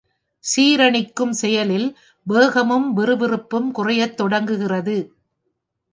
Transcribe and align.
சீரணிக்கும் 0.43 1.33
செயலில், 1.41 1.87
வேகமும் 2.27 2.97
விறுவிறுப்பும் 2.97 3.71
குறையத் 3.71 4.17
தொடங்குகிறது. 4.17 4.97